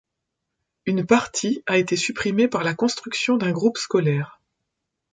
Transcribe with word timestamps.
Une 0.87 1.05
partie 1.05 1.61
a 1.67 1.77
été 1.77 1.95
supprimée 1.95 2.47
par 2.47 2.63
la 2.63 2.73
construction 2.73 3.37
d'un 3.37 3.51
groupe 3.51 3.77
scolaire. 3.77 4.41